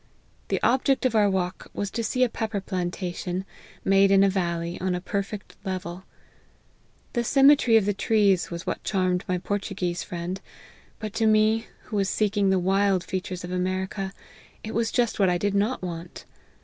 The 0.47 0.59
object 0.63 1.05
of 1.05 1.13
our 1.13 1.29
walk 1.29 1.69
was 1.75 1.91
to 1.91 2.03
see 2.03 2.23
a 2.23 2.27
pepper 2.27 2.59
plantation, 2.59 3.45
made 3.85 4.09
in 4.09 4.23
a 4.23 4.31
valley, 4.31 4.81
on 4.81 4.95
a 4.95 4.99
perfect 4.99 5.55
level. 5.63 6.05
The 7.13 7.23
symmetry 7.23 7.77
of 7.77 7.85
the 7.85 7.93
trees 7.93 8.49
was 8.49 8.65
what 8.65 8.83
charmed 8.83 9.23
my 9.27 9.37
Portuguese 9.37 10.01
friend; 10.01 10.41
but 10.97 11.13
to 11.13 11.27
me, 11.27 11.67
who 11.83 11.97
was 11.97 12.09
seeking 12.09 12.49
the 12.49 12.57
wild 12.57 13.03
features 13.03 13.43
of 13.43 13.51
America, 13.51 14.11
it 14.63 14.73
was 14.73 14.91
just 14.91 15.19
what 15.19 15.29
I 15.29 15.37
did 15.37 15.53
not 15.53 15.83
want. 15.83 16.25